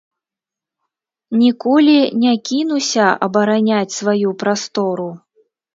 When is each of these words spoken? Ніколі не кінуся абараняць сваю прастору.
Ніколі 1.41 1.99
не 2.23 2.33
кінуся 2.51 3.05
абараняць 3.29 3.95
сваю 4.01 4.29
прастору. 4.43 5.07